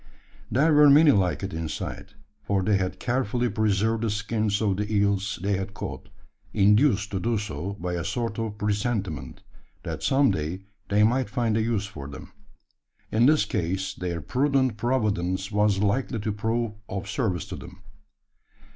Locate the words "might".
11.03-11.29